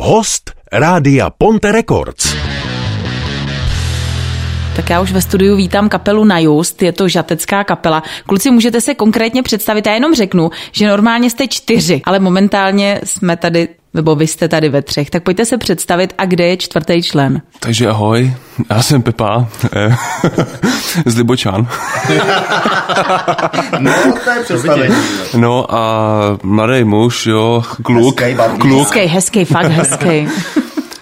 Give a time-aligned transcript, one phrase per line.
[0.00, 2.36] Host Rádia Ponte Records.
[4.76, 8.02] Tak já už ve studiu vítám kapelu na Just, je to žatecká kapela.
[8.26, 13.36] Kluci, můžete se konkrétně představit, já jenom řeknu, že normálně jste čtyři, ale momentálně jsme
[13.36, 17.02] tady nebo vy jste tady ve třech, tak pojďte se představit a kde je čtvrtý
[17.02, 17.42] člen.
[17.60, 18.32] Takže ahoj,
[18.70, 19.46] já jsem Pepa
[19.76, 19.96] eh,
[21.06, 21.68] z Libočan.
[23.78, 23.92] no,
[24.24, 24.94] to je představení.
[25.36, 28.78] No a mladý muž, jo, kluk, Hezký, kluk.
[28.78, 30.28] Hezký, hezký, fakt hezký.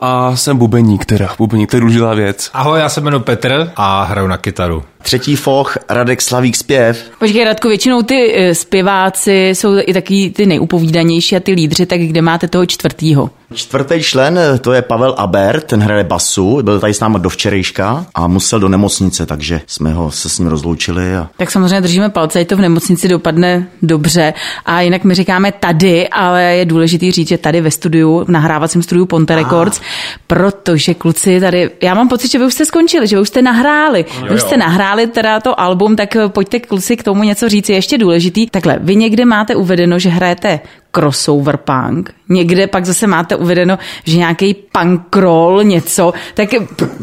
[0.00, 2.50] A jsem bubeník teda, bubeník, to je důležitá věc.
[2.54, 4.84] Ahoj, já se jmenuji Petr a hraju na kytaru.
[5.02, 7.04] Třetí foch, Radek Slavík zpěv.
[7.18, 12.00] Počkej, Radku, většinou ty eh, zpěváci jsou i taky ty nejupovídanější a ty lídři, tak
[12.00, 13.30] kde máte toho čtvrtýho?
[13.54, 18.06] Čtvrtý člen, to je Pavel Aber, ten hraje basu, byl tady s námi do včerejška
[18.14, 21.16] a musel do nemocnice, takže jsme ho se s ním rozloučili.
[21.16, 21.28] A...
[21.36, 24.34] Tak samozřejmě držíme palce, ať to v nemocnici dopadne dobře.
[24.66, 28.82] A jinak my říkáme tady, ale je důležitý říct, že tady ve studiu, v nahrávacím
[28.82, 29.80] studiu Ponte Records,
[30.26, 33.42] protože kluci tady, já mám pocit, že vy už jste skončili, že vy už jste
[33.42, 34.04] nahráli.
[34.28, 37.68] Vy už jste nahráli teda to album, tak pojďte kluci k tomu něco říct.
[37.68, 38.46] Je ještě důležitý.
[38.46, 40.60] Takhle, vy někde máte uvedeno, že hrajete
[40.94, 46.48] crossover punk, někde pak zase máte uvedeno, že nějaký punk roll, něco, tak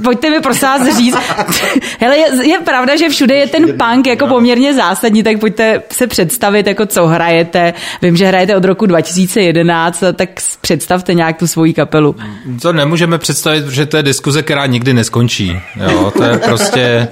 [0.04, 1.18] pojďte mi prosím vás říct,
[2.00, 6.08] hele, je, je pravda, že všude je ten punk jako poměrně zásadní, tak pojďte se
[6.08, 10.30] představit, jako co hrajete, vím, že hrajete od roku 2011, tak
[10.62, 12.16] představte nějak tu svoji kapelu.
[12.62, 15.60] To nemůžeme představit, protože to je diskuze, která nikdy neskončí.
[15.76, 17.08] Jo, to je prostě...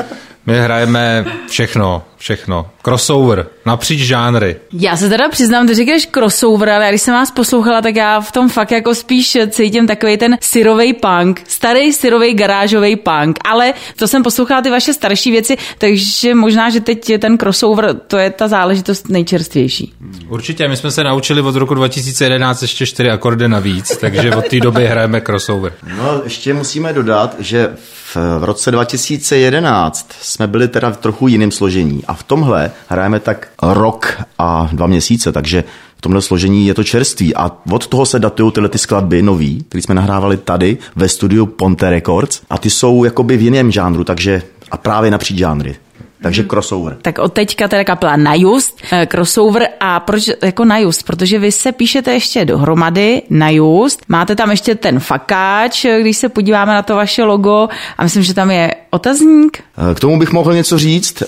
[0.47, 2.69] My hrajeme všechno, všechno.
[2.83, 4.55] Crossover, napříč žánry.
[4.73, 8.31] Já se teda přiznám, ty říkáš crossover, ale když jsem vás poslouchala, tak já v
[8.31, 14.07] tom fakt jako spíš cítím takový ten syrový punk, starý syrový garážový punk, ale to
[14.07, 18.47] jsem poslouchala ty vaše starší věci, takže možná, že teď ten crossover, to je ta
[18.47, 19.93] záležitost nejčerstvější.
[20.29, 24.59] Určitě, my jsme se naučili od roku 2011 ještě čtyři akordy navíc, takže od té
[24.59, 25.73] doby hrajeme crossover.
[25.97, 31.51] No, ještě musíme dodat, že v, v roce 2011 jsme byli teda v trochu jiném
[31.51, 35.63] složení a v tomhle hrajeme tak rok a dva měsíce, takže
[35.97, 39.65] v tomhle složení je to čerství a od toho se datují tyhle ty skladby nový,
[39.69, 44.03] které jsme nahrávali tady ve studiu Ponte Records a ty jsou jakoby v jiném žánru,
[44.03, 44.41] takže
[44.71, 45.75] a právě napříč žánry.
[46.21, 46.97] Takže crossover.
[47.01, 48.76] Tak od teďka teda kapela na Just, eh,
[49.07, 51.03] crossover a proč jako na Just?
[51.03, 56.17] Protože vy se píšete ještě dohromady na Just, máte tam ještě ten fakáč, eh, když
[56.17, 57.67] se podíváme na to vaše logo
[57.97, 59.63] a myslím, že tam je otazník.
[59.91, 61.23] Eh, K tomu bych mohl něco říct.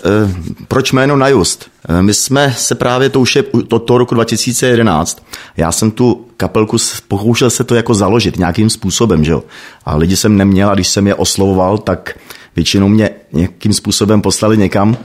[0.67, 1.69] Proč jméno na Just?
[2.01, 5.23] My jsme se právě, to už je to, to roku 2011,
[5.57, 6.77] já jsem tu kapelku
[7.07, 9.43] pokoušel se to jako založit nějakým způsobem, že jo.
[9.85, 12.13] A lidi jsem neměl a když jsem je oslovoval, tak
[12.59, 14.97] většinou mě nějakým způsobem poslali někam.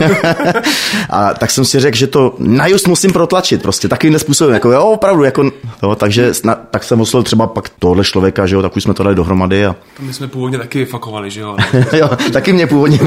[1.10, 4.72] a tak jsem si řekl, že to na just musím protlačit, prostě takovým způsobem, jako
[4.72, 5.50] jo, opravdu, jako,
[5.82, 8.94] jo, takže na, tak jsem oslovil třeba pak tohle člověka, že jo, tak už jsme
[8.94, 9.66] to dali dohromady.
[9.66, 9.76] A...
[10.00, 11.56] My jsme původně taky fakovali, že jo?
[11.92, 12.98] jo, taky mě původně.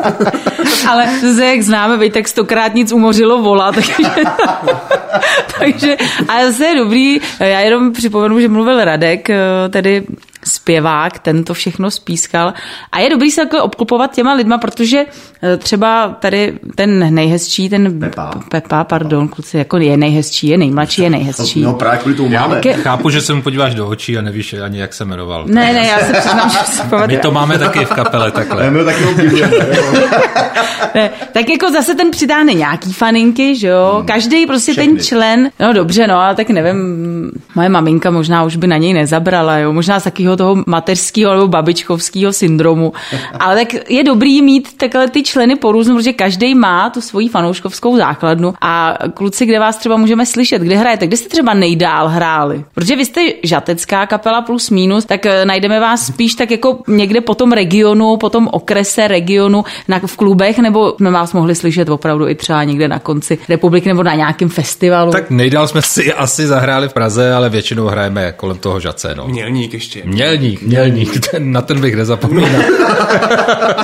[0.88, 3.94] Ale zase, jak známe, vej, tak stokrát nic umořilo vola, takže,
[5.58, 5.96] takže
[6.28, 9.28] a zase je dobrý, já jenom připomenu, že mluvil Radek,
[9.70, 10.02] tedy
[10.44, 12.54] zpěvák, ten to všechno spískal.
[12.92, 15.04] A je dobrý se takhle obklopovat těma lidma, protože
[15.58, 21.10] třeba tady ten nejhezčí, ten Pepa, Pepa pardon, kluci, jako je nejhezčí, je nejmladší, je
[21.10, 21.62] nejhezčí.
[21.62, 22.60] No právě kvůli tomu máme.
[22.64, 25.44] Já chápu, že se mu podíváš do očí a nevíš ani, jak se jmenoval.
[25.46, 28.70] Ne, ne, já se přiznám, že si My to máme taky v kapele takhle.
[28.70, 29.04] My taky
[30.94, 33.94] ne, tak jako zase ten přitáhne nějaký faninky, že jo?
[33.96, 34.06] Hmm.
[34.06, 34.92] Každý prostě Všechny.
[34.92, 36.76] ten člen, no dobře, no, ale tak nevím,
[37.54, 39.72] moje maminka možná už by na něj nezabrala, jo?
[39.72, 42.92] Možná z takového toho mateřského nebo babičkovského syndromu.
[43.40, 47.28] Ale tak je dobrý mít takhle ty členy po různu, protože každý má tu svoji
[47.28, 52.08] fanouškovskou základnu a kluci, kde vás třeba můžeme slyšet, kde hrajete, kde jste třeba nejdál
[52.08, 52.64] hráli.
[52.74, 57.20] Protože vy jste žatecká kapela plus minus, tak eh, najdeme vás spíš tak jako někde
[57.20, 61.88] po tom regionu, po tom okrese regionu na, v klubech, nebo jsme vás mohli slyšet
[61.88, 65.12] opravdu i třeba někde na konci republiky nebo na nějakém festivalu.
[65.12, 69.14] Tak nejdál jsme si asi zahráli v Praze, ale většinou hrajeme kolem toho Žace.
[69.14, 69.28] No.
[69.28, 70.02] Mělník ještě.
[70.04, 70.21] Mělník,
[70.62, 72.62] mělník, ten, na ten bych nezapomínal.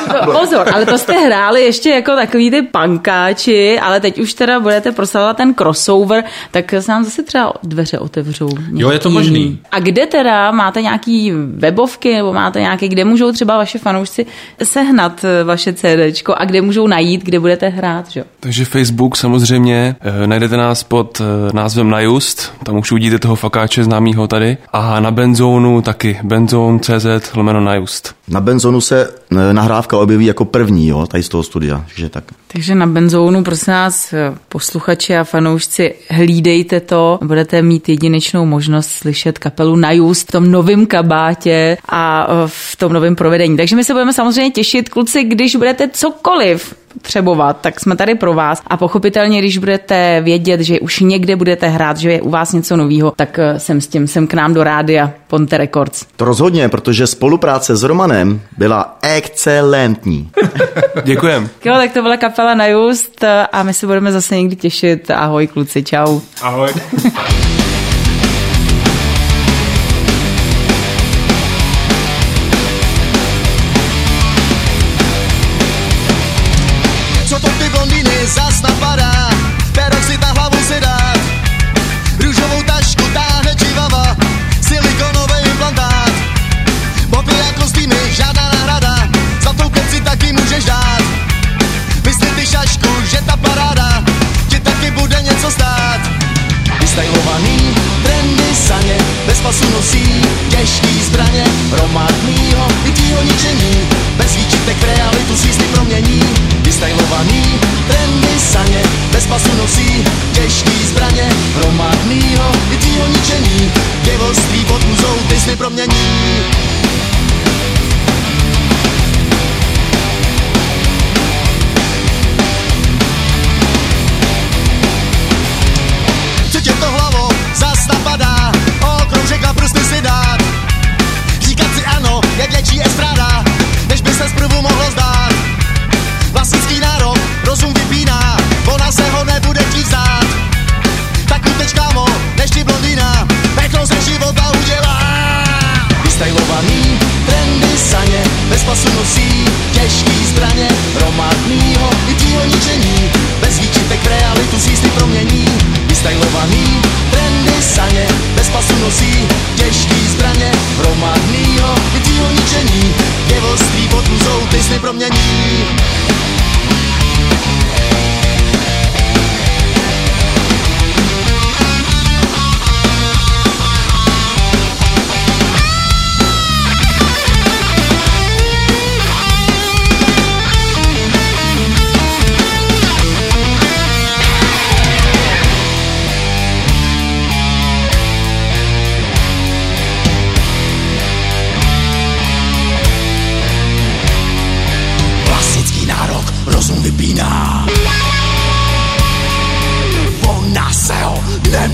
[0.09, 4.61] No, pozor, ale to jste hráli ještě jako takový ty pankáči, ale teď už teda
[4.61, 8.49] budete proslavovat ten crossover, tak se nám zase třeba dveře otevřou.
[8.75, 9.41] Jo, je to možný.
[9.41, 9.59] jiný.
[9.71, 14.27] A kde teda máte nějaký webovky, nebo máte nějaké, kde můžou třeba vaše fanoušci
[14.63, 18.21] sehnat eh, vaše CDčko a kde můžou najít, kde budete hrát, že?
[18.21, 18.27] jo?
[18.41, 23.85] Takže Facebook samozřejmě, eh, najdete nás pod eh, názvem Najust, tam už uvidíte toho fakáče
[23.85, 24.57] známýho tady.
[24.73, 28.15] A na Benzónu taky, benzone.cz lomeno Najust.
[28.29, 32.25] Na Benzonu se eh, nahrávka objeví jako první, jo, tady z toho studia, takže tak.
[32.53, 34.15] Takže na benzónu, prosím nás,
[34.49, 37.19] posluchači a fanoušci, hlídejte to.
[37.25, 42.93] Budete mít jedinečnou možnost slyšet kapelu na Just v tom novém kabátě a v tom
[42.93, 43.57] novém provedení.
[43.57, 48.35] Takže my se budeme samozřejmě těšit, kluci, když budete cokoliv potřebovat, tak jsme tady pro
[48.35, 48.63] vás.
[48.67, 52.77] A pochopitelně, když budete vědět, že už někde budete hrát, že je u vás něco
[52.77, 56.07] nového, tak jsem s tím, jsem k nám do rádia Ponte Records.
[56.17, 60.31] To rozhodně, protože spolupráce s Romanem byla excelentní.
[61.05, 61.49] Děkujem.
[61.65, 65.11] Jo, tak to byla kapela na Just a my se budeme zase někdy těšit.
[65.11, 66.21] Ahoj kluci, čau.
[66.43, 66.71] Ahoj.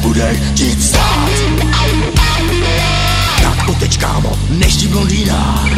[0.05, 1.31] Nebude chtít stát.
[3.43, 5.69] Tak uteč kámo, než ti blondýna.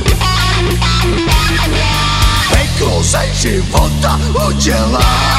[2.51, 5.37] Peklo ze života udělá.